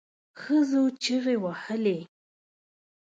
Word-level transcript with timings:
ښځو 0.41 0.83
چیغې 1.03 1.35
وهلې. 1.43 1.97